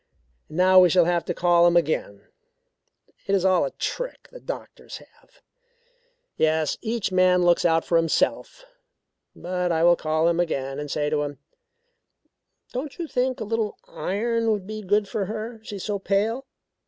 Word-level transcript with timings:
Now 0.49 0.79
we 0.79 0.89
shall 0.89 1.05
have 1.05 1.25
to 1.25 1.33
call 1.35 1.67
him 1.67 1.77
again. 1.77 2.23
It 3.27 3.35
is 3.35 3.45
all 3.45 3.65
a 3.65 3.69
trick 3.73 4.29
that 4.31 4.47
doctors 4.47 4.97
have. 4.97 5.41
Yes, 6.37 6.75
each 6.81 7.11
man 7.11 7.43
looks 7.43 7.65
out 7.65 7.85
for 7.85 7.97
himself. 7.97 8.65
But 9.35 9.71
I 9.71 9.83
will 9.83 9.95
call 9.95 10.27
him 10.27 10.39
again 10.39 10.79
and 10.79 10.89
say 10.89 11.11
to 11.11 11.21
him: 11.21 11.37
'Don't 12.73 12.97
you 12.97 13.05
think 13.05 13.39
a 13.39 13.43
little 13.43 13.77
iron 13.87 14.49
would 14.49 14.65
be 14.65 14.81
good 14.81 15.07
for 15.07 15.25
her, 15.25 15.59
she 15.63 15.75
is 15.75 15.83
so 15.83 15.99
pale?' 15.99 16.47